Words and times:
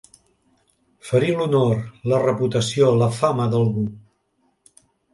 Ferir 1.09 1.35
l'honor, 1.41 1.77
la 2.13 2.23
reputació, 2.25 2.91
la 3.05 3.13
fama, 3.23 3.49
d'algú. 3.55 3.89